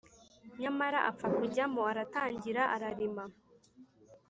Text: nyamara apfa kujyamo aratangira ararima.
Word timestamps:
nyamara 0.61 0.99
apfa 1.09 1.27
kujyamo 1.37 1.81
aratangira 1.91 2.61
ararima. 2.75 3.23